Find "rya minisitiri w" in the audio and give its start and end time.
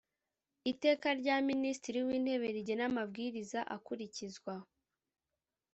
1.19-2.09